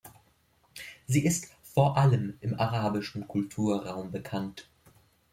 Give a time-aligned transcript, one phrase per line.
[1.05, 4.67] Sie ist vor allem im arabischen Kulturraum bekannt.